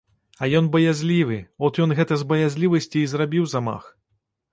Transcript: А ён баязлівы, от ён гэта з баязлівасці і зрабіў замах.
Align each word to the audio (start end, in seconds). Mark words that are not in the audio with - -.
А 0.45 0.47
ён 0.59 0.69
баязлівы, 0.75 1.37
от 1.67 1.79
ён 1.85 1.93
гэта 1.99 2.17
з 2.21 2.27
баязлівасці 2.31 3.01
і 3.03 3.11
зрабіў 3.13 3.45
замах. 3.53 3.85